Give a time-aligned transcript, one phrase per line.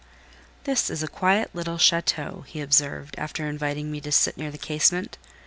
[0.63, 4.57] "This is a quiet little château," he observed, after inviting me to sit near the
[4.57, 5.19] casement.